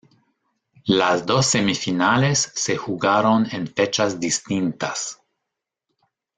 Las 0.87 1.27
dos 1.27 1.45
semifinales 1.45 2.51
se 2.55 2.75
jugaron 2.75 3.45
en 3.51 3.67
fechas 3.67 4.19
distintas. 4.19 5.21